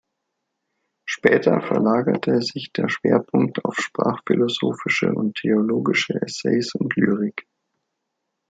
[1.05, 7.47] Später verlagerte sich der Schwerpunkt auf sprachphilosophische und theologische Essays und Lyrik.